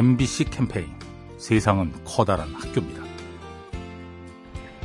MBC 0.00 0.44
캠페인 0.44 0.86
세상은 1.36 1.92
커다란 2.06 2.48
학교입니다. 2.54 3.02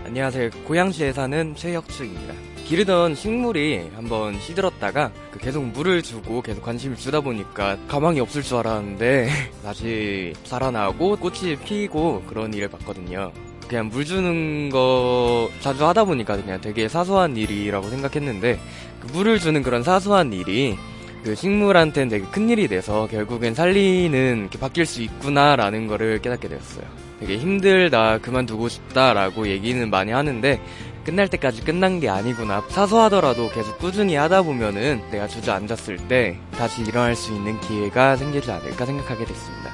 안녕하세요. 0.04 0.50
고양시에 0.68 1.14
사는 1.14 1.56
최혁수입니다. 1.56 2.34
기르던 2.66 3.16
식물이 3.16 3.92
한번 3.96 4.38
시들었다가 4.42 5.14
그 5.32 5.40
계속 5.40 5.64
물을 5.64 6.02
주고 6.02 6.42
계속 6.42 6.64
관심을 6.64 6.98
주다 6.98 7.22
보니까 7.22 7.78
가망이 7.88 8.20
없을 8.20 8.44
줄 8.44 8.58
알았는데 8.58 9.30
다시 9.64 10.34
살아나고 10.44 11.16
꽃이 11.16 11.60
피고 11.64 12.22
그런 12.28 12.54
일을 12.54 12.68
봤거든요. 12.68 13.32
그냥 13.70 13.88
물 13.88 14.04
주는 14.04 14.70
거 14.70 15.50
자주 15.62 15.86
하다 15.88 16.04
보니까 16.04 16.36
그냥 16.36 16.60
되게 16.60 16.90
사소한 16.90 17.38
일이라고 17.38 17.90
생각했는데 17.90 18.60
그 19.00 19.08
물을 19.14 19.40
주는 19.40 19.64
그런 19.64 19.82
사소한 19.82 20.34
일이 20.34 20.78
그 21.26 21.34
식물한테는 21.34 22.10
되게 22.10 22.26
큰 22.28 22.50
일이 22.50 22.68
돼서 22.68 23.08
결국엔 23.08 23.56
살리는 23.56 24.48
게 24.52 24.60
바뀔 24.60 24.86
수 24.86 25.02
있구나라는 25.02 25.88
거를 25.88 26.22
깨닫게 26.22 26.48
되었어요. 26.48 26.86
되게 27.20 27.40
힘들다, 27.40 28.20
그만두고 28.20 28.70
싶다라고 28.70 29.48
얘기는 29.48 29.90
많이 29.90 30.12
하는데 30.12 30.62
끝날 31.04 31.28
때까지 31.28 31.64
끝난 31.64 32.00
게 32.00 32.10
아니구나. 32.10 32.64
사소하더라도 32.70 33.50
계속 33.50 33.80
꾸준히 33.80 34.16
하다 34.16 34.44
보면은 34.44 35.02
내가 35.10 35.28
주저앉았을 35.28 35.98
때 36.08 36.38
다시 36.52 36.84
일어날 36.84 37.16
수 37.16 37.34
있는 37.34 37.60
기회가 37.62 38.16
생기지 38.18 38.52
않을까 38.52 38.86
생각하게 38.86 39.26
됐습니다. 39.26 39.72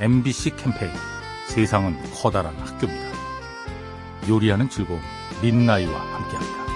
MBC 0.00 0.56
캠페인 0.56 0.92
세상은 1.46 1.96
커다란 2.12 2.54
학교입니다. 2.56 3.08
요리하는 4.28 4.68
즐거움 4.68 5.00
민나이와 5.40 5.98
함께합니다. 5.98 6.69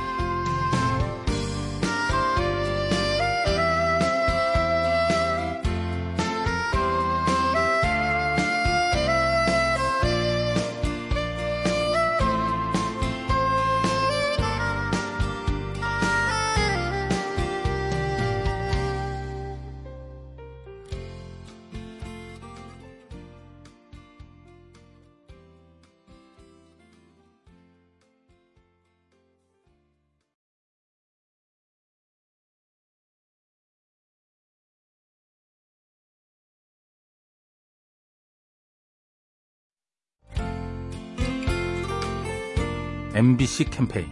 MBC 43.14 43.66
캠페인 43.66 44.08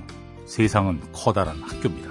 세상은 0.46 1.00
커다란 1.10 1.60
학교입니다. 1.60 2.08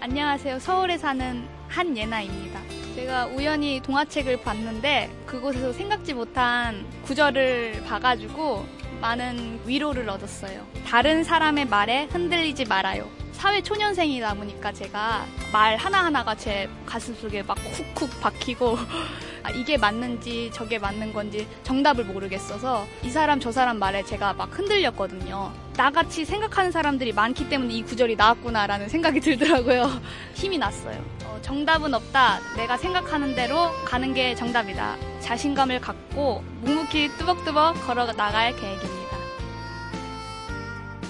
안녕하세요. 0.00 0.58
서울에 0.58 0.98
사는 0.98 1.46
한예나입니다. 1.68 2.60
제가 2.96 3.26
우연히 3.26 3.80
동화책을 3.84 4.42
봤는데 4.42 5.08
그곳에서 5.24 5.72
생각지 5.72 6.14
못한 6.14 6.84
구절을 7.04 7.84
봐가지고 7.86 8.66
많은 9.00 9.60
위로를 9.64 10.10
얻었어요. 10.10 10.66
다른 10.88 11.22
사람의 11.22 11.66
말에 11.66 12.08
흔들리지 12.10 12.64
말아요. 12.64 13.08
사회 13.30 13.62
초년생이다 13.62 14.34
보니까 14.34 14.72
제가 14.72 15.24
말 15.52 15.76
하나하나가 15.76 16.34
제 16.34 16.68
가슴속에 16.84 17.44
막 17.44 17.56
쿡쿡 17.94 18.20
박히고 18.20 18.76
아, 19.42 19.50
이게 19.50 19.76
맞는지 19.76 20.50
저게 20.52 20.78
맞는 20.78 21.12
건지 21.12 21.46
정답을 21.64 22.04
모르겠어서 22.04 22.86
이 23.02 23.10
사람 23.10 23.40
저 23.40 23.50
사람 23.50 23.78
말에 23.78 24.04
제가 24.04 24.34
막 24.34 24.56
흔들렸거든요. 24.56 25.52
나같이 25.76 26.24
생각하는 26.24 26.70
사람들이 26.70 27.12
많기 27.12 27.48
때문에 27.48 27.74
이 27.74 27.82
구절이 27.82 28.16
나왔구나라는 28.16 28.88
생각이 28.88 29.20
들더라고요. 29.20 30.00
힘이 30.34 30.58
났어요. 30.58 31.02
어, 31.24 31.38
정답은 31.42 31.92
없다. 31.94 32.38
내가 32.56 32.76
생각하는 32.76 33.34
대로 33.34 33.70
가는 33.84 34.14
게 34.14 34.34
정답이다. 34.34 34.96
자신감을 35.20 35.80
갖고 35.80 36.44
묵묵히 36.60 37.10
뚜벅뚜벅 37.18 37.86
걸어 37.86 38.12
나갈 38.12 38.54
계획입니다. 38.54 39.02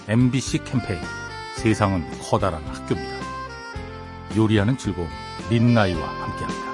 MBC 0.08 0.64
캠페인 0.64 1.00
세상은 1.56 2.04
커다란 2.20 2.62
학교입니다. 2.64 3.12
요리하는 4.36 4.76
즐거움 4.78 5.08
민나이와 5.50 6.08
함께합니다. 6.08 6.71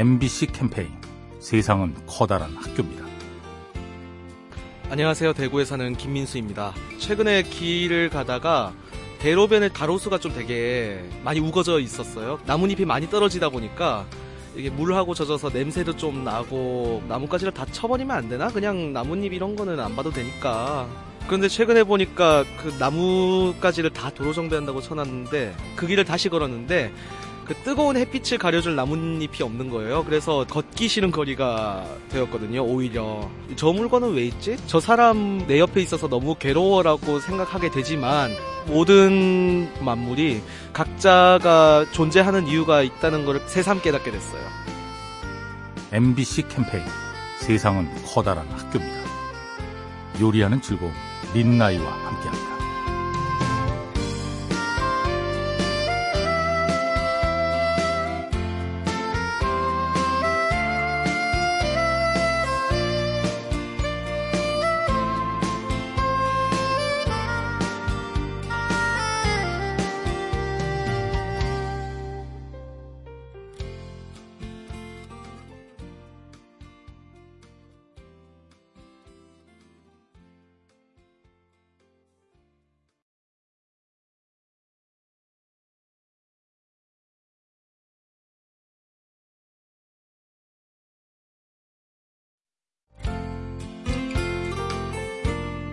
MBC 0.00 0.46
캠페인 0.46 0.88
세상은 1.40 1.94
커다란 2.06 2.56
학교입니다. 2.56 3.04
안녕하세요. 4.88 5.34
대구에 5.34 5.66
사는 5.66 5.94
김민수입니다. 5.94 6.72
최근에 6.96 7.42
길을 7.42 8.08
가다가 8.08 8.72
대로변에 9.18 9.68
가로수가 9.68 10.16
좀 10.16 10.32
되게 10.32 11.06
많이 11.22 11.38
우거져 11.38 11.80
있었어요. 11.80 12.40
나뭇잎이 12.46 12.86
많이 12.86 13.10
떨어지다 13.10 13.50
보니까 13.50 14.06
이게 14.56 14.70
물하고 14.70 15.12
젖어서 15.12 15.50
냄새도 15.50 15.98
좀 15.98 16.24
나고 16.24 17.02
나뭇가지를 17.06 17.52
다 17.52 17.66
쳐버리면 17.66 18.16
안 18.16 18.28
되나? 18.30 18.48
그냥 18.48 18.94
나뭇잎 18.94 19.34
이런 19.34 19.54
거는 19.54 19.78
안 19.80 19.94
봐도 19.94 20.10
되니까. 20.10 20.88
그런데 21.26 21.46
최근에 21.46 21.84
보니까 21.84 22.44
그 22.62 22.74
나뭇가지를 22.78 23.90
다 23.90 24.08
도로 24.08 24.32
정비한다고 24.32 24.80
쳐놨는데 24.80 25.54
그 25.76 25.86
길을 25.86 26.06
다시 26.06 26.30
걸었는데 26.30 26.90
그 27.50 27.54
뜨거운 27.64 27.96
햇빛을 27.96 28.38
가려줄 28.38 28.76
나뭇잎이 28.76 29.42
없는 29.42 29.70
거예요. 29.70 30.04
그래서 30.04 30.46
걷기 30.48 30.86
싫은 30.86 31.10
거리가 31.10 31.84
되었거든요. 32.10 32.62
오히려 32.62 33.28
저 33.56 33.72
물건은 33.72 34.14
왜 34.14 34.26
있지? 34.26 34.56
저 34.68 34.78
사람 34.78 35.44
내 35.48 35.58
옆에 35.58 35.80
있어서 35.80 36.08
너무 36.08 36.36
괴로워라고 36.36 37.18
생각하게 37.18 37.72
되지만 37.72 38.30
모든 38.68 39.68
만물이 39.80 40.42
각자가 40.72 41.86
존재하는 41.90 42.46
이유가 42.46 42.82
있다는 42.82 43.24
것을 43.24 43.40
새삼 43.48 43.82
깨닫게 43.82 44.12
됐어요. 44.12 44.42
MBC 45.90 46.46
캠페인 46.46 46.84
세상은 47.40 47.88
커다란 48.06 48.46
학교입니다. 48.46 49.10
요리하는 50.20 50.62
즐거움 50.62 50.92
민나이와 51.34 51.84
함께합니다. 51.84 52.39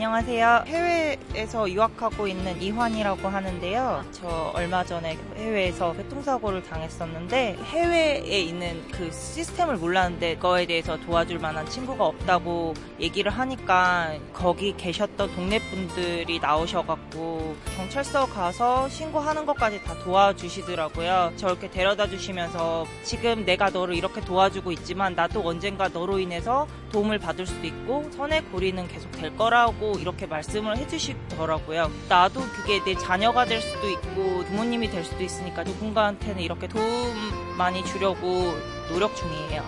안녕하세요. 0.00 0.64
해외에서 0.66 1.70
유학하고 1.70 2.26
있는 2.26 2.62
이환이라고 2.62 3.28
하는데요. 3.28 4.02
저 4.12 4.50
얼마 4.54 4.82
전에 4.82 5.18
해외에서 5.36 5.92
교통사고를 5.92 6.62
당했었는데 6.62 7.58
해외에 7.64 8.40
있는 8.40 8.82
그 8.92 9.12
시스템을 9.12 9.76
몰랐는데 9.76 10.36
그거에 10.36 10.64
대해서 10.64 10.98
도와줄 11.00 11.38
만한 11.38 11.68
친구가 11.68 12.02
없다고 12.02 12.72
얘기를 12.98 13.30
하니까 13.30 14.14
거기 14.32 14.74
계셨던 14.74 15.34
동네 15.34 15.58
분들이 15.58 16.38
나오셔갖고 16.38 17.54
경찰서 17.76 18.24
가서 18.28 18.88
신고하는 18.88 19.44
것까지 19.44 19.84
다 19.84 19.98
도와주시더라고요. 19.98 21.34
저렇게 21.36 21.70
데려다 21.70 22.08
주시면서 22.08 22.86
지금 23.04 23.44
내가 23.44 23.68
너를 23.68 23.96
이렇게 23.96 24.22
도와주고 24.22 24.72
있지만 24.72 25.14
나도 25.14 25.46
언젠가 25.46 25.88
너로 25.88 26.18
인해서 26.18 26.66
도움을 26.90 27.18
받을 27.18 27.46
수도 27.46 27.66
있고 27.66 28.08
선의 28.12 28.42
고리는 28.46 28.88
계속 28.88 29.12
될 29.12 29.36
거라고 29.36 29.89
이렇게 29.98 30.26
말씀을 30.26 30.76
해주시더라고요. 30.76 31.90
나도 32.08 32.40
그게 32.40 32.82
내 32.84 32.94
자녀가 32.94 33.44
될 33.44 33.60
수도 33.60 33.88
있고 33.90 34.44
부모님이 34.44 34.90
될 34.90 35.04
수도 35.04 35.22
있으니까 35.22 35.62
누군가한테는 35.64 36.40
이렇게 36.40 36.66
도움 36.68 37.14
많이 37.56 37.84
주려고 37.84 38.54
노력 38.90 39.14
중이에요. 39.16 39.64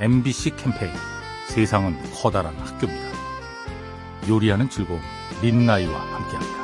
MBC 0.00 0.56
캠페인 0.56 0.92
세상은 1.48 1.96
커다란 2.12 2.54
학교입니다. 2.56 3.12
요리하는 4.28 4.68
즐거움 4.68 5.00
민나이와 5.40 5.98
함께합니다. 5.98 6.61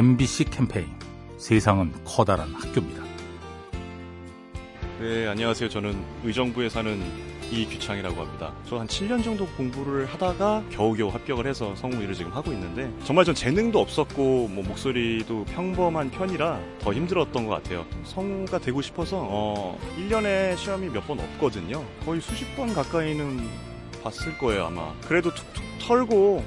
MBC 0.00 0.44
캠페인 0.50 0.88
세상은 1.38 1.90
커다란 2.04 2.52
학교입니다. 2.52 3.02
네, 5.00 5.26
안녕하세요. 5.26 5.70
저는 5.70 5.96
의정부에 6.22 6.68
사는 6.68 7.02
이규창이라고 7.50 8.20
합니다. 8.20 8.52
저 8.68 8.78
한 8.78 8.86
7년 8.86 9.24
정도 9.24 9.46
공부를 9.56 10.04
하다가 10.04 10.64
겨우겨우 10.68 11.08
합격을 11.08 11.46
해서 11.46 11.74
성우 11.76 11.94
일을 12.02 12.12
지금 12.12 12.30
하고 12.30 12.52
있는데 12.52 12.92
정말 13.04 13.24
전 13.24 13.34
재능도 13.34 13.80
없었고 13.80 14.48
뭐 14.48 14.62
목소리도 14.64 15.46
평범한 15.46 16.10
편이라 16.10 16.60
더 16.78 16.92
힘들었던 16.92 17.46
것 17.46 17.54
같아요. 17.62 17.86
성우가 18.04 18.58
되고 18.58 18.82
싶어서 18.82 19.18
어 19.22 19.78
1년에 19.98 20.58
시험이 20.58 20.90
몇 20.90 21.06
번 21.06 21.18
없거든요. 21.20 21.82
거의 22.04 22.20
수십 22.20 22.54
번 22.54 22.74
가까이는 22.74 23.48
봤을 24.02 24.36
거예요, 24.36 24.66
아마. 24.66 24.92
그래도 25.08 25.32
툭툭 25.32 25.64
털고 25.80 26.44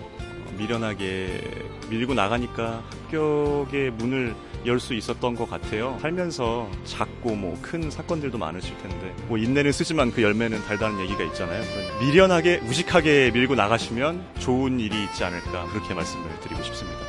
미련하게 0.57 1.41
밀고 1.89 2.13
나가니까 2.13 2.83
합격의 2.91 3.91
문을 3.91 4.35
열 4.65 4.79
수 4.79 4.93
있었던 4.93 5.35
것 5.35 5.49
같아요. 5.49 5.97
살면서 6.01 6.69
작고 6.83 7.35
뭐 7.35 7.57
큰 7.61 7.89
사건들도 7.89 8.37
많으실 8.37 8.77
텐데 8.79 9.13
뭐 9.27 9.37
인내는 9.37 9.71
쓰지만 9.71 10.11
그 10.11 10.21
열매는 10.21 10.63
달다는 10.65 10.99
얘기가 11.01 11.23
있잖아요. 11.25 11.61
미련하게 12.01 12.61
우직하게 12.67 13.31
밀고 13.33 13.55
나가시면 13.55 14.25
좋은 14.39 14.79
일이 14.79 15.03
있지 15.05 15.23
않을까 15.23 15.65
그렇게 15.71 15.93
말씀을 15.93 16.23
드리고 16.41 16.61
싶습니다. 16.63 16.99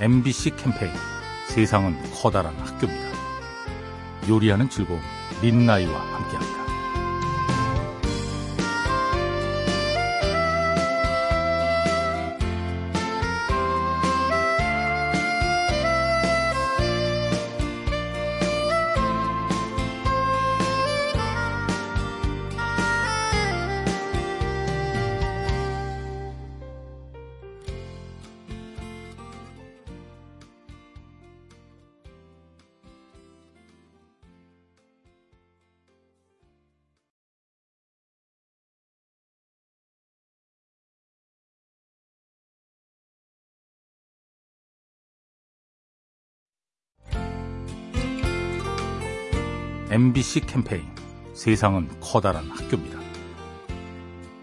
MBC 0.00 0.56
캠페인 0.56 0.92
세상은 1.48 1.96
커다란 2.12 2.54
학교입니다. 2.58 3.06
요리하는 4.28 4.68
즐거움 4.68 5.00
민나이와 5.40 5.98
함께합니다. 5.98 6.65
MBC 49.96 50.40
캠페인 50.40 50.84
세상은 51.32 51.88
커다란 52.02 52.50
학교입니다. 52.50 52.98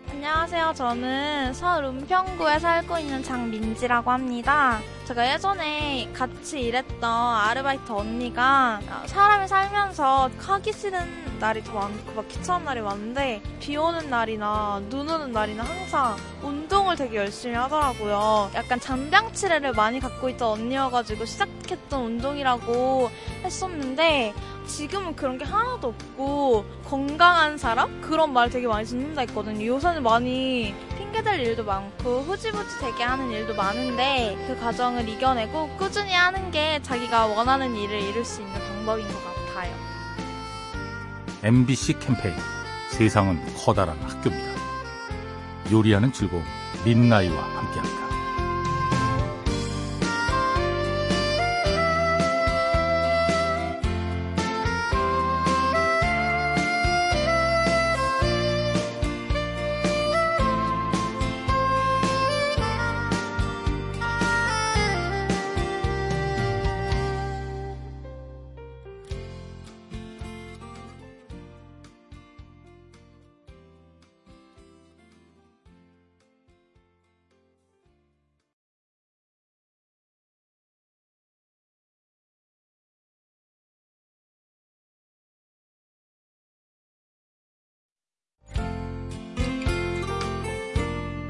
안녕하세요. 0.09 0.73
저는 0.75 1.53
서울 1.53 1.83
은평구에 1.83 2.57
살고 2.57 2.97
있는 2.97 3.21
장민지라고 3.21 4.09
합니다. 4.09 4.79
제가 5.05 5.33
예전에 5.33 6.09
같이 6.13 6.61
일했던 6.61 7.03
아르바이트 7.03 7.91
언니가 7.91 8.79
사람이 9.05 9.49
살면서 9.49 10.29
하기 10.37 10.71
싫은 10.71 11.39
날이 11.39 11.61
더 11.61 11.73
많고 11.73 12.13
막 12.13 12.27
귀찮은 12.29 12.63
날이 12.63 12.79
많은데 12.79 13.41
비 13.59 13.75
오는 13.75 14.09
날이나 14.09 14.81
눈 14.89 15.09
오는 15.09 15.33
날이나 15.33 15.63
항상 15.63 16.15
운동을 16.41 16.95
되게 16.95 17.17
열심히 17.17 17.55
하더라고요. 17.55 18.49
약간 18.55 18.79
잔병치레를 18.79 19.73
많이 19.73 19.99
갖고 19.99 20.29
있던 20.29 20.51
언니여가지고 20.51 21.25
시작했던 21.25 22.01
운동이라고 22.01 23.09
했었는데 23.43 24.33
지금은 24.65 25.17
그런 25.17 25.37
게 25.37 25.43
하나도 25.43 25.89
없고 25.89 26.63
건강한 26.85 27.57
사람? 27.57 27.99
그런 27.99 28.31
말 28.31 28.49
되게 28.49 28.65
많이 28.67 28.85
듣는다 28.85 29.21
했거든요. 29.21 29.65
요새는 29.65 30.01
많이 30.01 30.73
핑계댈 30.97 31.39
일도 31.39 31.63
많고 31.63 32.21
후지부지 32.21 32.79
되게 32.79 33.03
하는 33.03 33.31
일도 33.31 33.55
많은데 33.55 34.37
그 34.47 34.59
과정을 34.59 35.07
이겨내고 35.07 35.69
꾸준히 35.77 36.13
하는 36.13 36.51
게 36.51 36.79
자기가 36.81 37.27
원하는 37.27 37.75
일을 37.75 38.01
이룰 38.01 38.25
수 38.25 38.41
있는 38.41 38.53
방법인 38.53 39.07
것 39.07 39.13
같아요. 39.23 39.75
MBC 41.43 41.99
캠페인 41.99 42.35
세상은 42.89 43.39
커다란 43.55 43.97
학교입니다. 44.01 44.53
요리하는 45.71 46.11
즐거움 46.13 46.43
민나이와 46.85 47.41
함께합니다. 47.41 48.02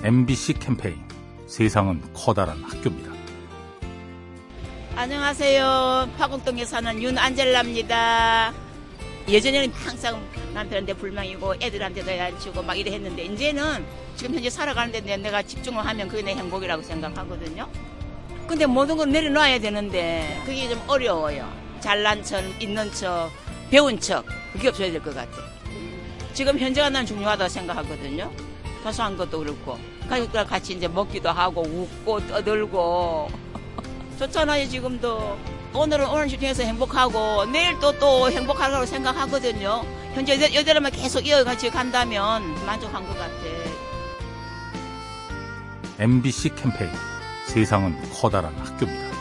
MBC 0.03 0.53
캠페인 0.60 1.01
세상은 1.48 2.01
커다란 2.13 2.62
학교입니다. 2.63 3.12
안녕하세요. 4.95 6.10
파국동에 6.17 6.65
사는 6.65 7.01
윤안젤라입니다. 7.01 8.53
예전에는 9.27 9.72
항상 9.74 10.22
남편한테 10.53 10.93
불만이고 10.93 11.55
애들한테도 11.62 12.12
얄치고 12.17 12.62
막 12.63 12.77
이래 12.77 12.91
했는데 12.91 13.24
이제는 13.24 13.86
지금 14.15 14.36
현재 14.36 14.50
살아가는데 14.50 15.01
내- 15.01 15.17
내가 15.17 15.41
집중을 15.41 15.86
하면 15.86 16.07
그게 16.10 16.22
내 16.22 16.36
행복이라고 16.36 16.83
생각하거든요. 16.83 17.67
근데 18.45 18.65
모든 18.65 18.98
걸 18.98 19.10
내려놔야 19.10 19.60
되는데 19.60 20.41
그게 20.45 20.67
좀 20.69 20.81
어려워요. 20.88 21.50
잘난 21.79 22.22
척, 22.24 22.43
있는 22.62 22.91
척, 22.91 23.31
배운 23.69 24.00
척 24.00 24.25
그게 24.51 24.67
없어야 24.67 24.91
될 24.91 25.01
것 25.01 25.15
같아. 25.15 25.38
지금 26.33 26.60
현재가 26.60 26.89
난 26.89 27.05
중요하다고 27.05 27.50
생각하거든요. 27.50 28.31
사소한 28.83 29.15
것도 29.15 29.39
그렇고 29.39 29.79
가족들 30.10 30.45
같이 30.45 30.74
이제 30.74 30.88
먹기도 30.88 31.29
하고 31.29 31.62
웃고 31.62 32.27
떠들고 32.27 33.29
좋잖아요 34.19 34.67
지금도 34.69 35.38
오늘은 35.74 36.07
오늘 36.07 36.27
중에서 36.27 36.63
행복하고 36.63 37.45
내일 37.45 37.79
또 37.79 37.91
또 37.93 38.29
행복하라고 38.29 38.86
생각하거든요. 38.86 39.83
현재 40.13 40.36
이대로만 40.36 40.91
계속 40.91 41.25
이어같이 41.25 41.69
간다면 41.69 42.43
만족한 42.65 43.05
것 43.07 43.17
같아. 43.17 43.33
MBC 46.00 46.55
캠페인 46.55 46.91
세상은 47.48 47.95
커다란 48.12 48.53
학교입니다. 48.55 49.15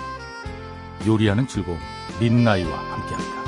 요리하는 1.06 1.46
즐거움 1.46 1.78
민나이와 2.20 2.76
함께합니다. 2.76 3.41